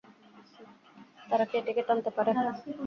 [1.29, 2.31] তারা কি এটিকে টানতে পারে?